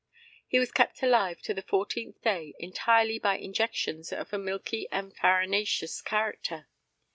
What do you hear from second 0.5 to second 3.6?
was kept alive to the fourteenth day entirely by